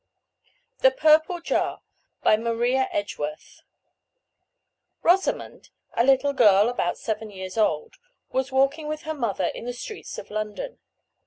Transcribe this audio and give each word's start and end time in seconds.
THE 0.79 0.89
PURPLE 0.89 1.41
JAR 1.41 1.81
By 2.23 2.35
MARIA 2.35 2.89
EDGEWORTH 2.91 3.61
Rosamond, 5.03 5.69
a 5.93 6.03
little 6.03 6.33
girl 6.33 6.69
about 6.69 6.97
seven 6.97 7.29
years 7.29 7.55
old, 7.55 7.97
was 8.31 8.51
walking 8.51 8.87
with 8.87 9.03
her 9.03 9.13
mother 9.13 9.45
in 9.53 9.65
the 9.65 9.73
streets 9.73 10.17
of 10.17 10.31
London. 10.31 10.79